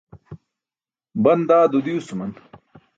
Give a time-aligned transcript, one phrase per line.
[1.23, 2.31] Ban dado diwsuman.